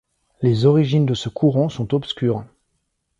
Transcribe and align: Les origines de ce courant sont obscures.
Les 0.41 0.65
origines 0.65 1.05
de 1.05 1.13
ce 1.13 1.29
courant 1.29 1.69
sont 1.69 1.93
obscures. 1.93 2.43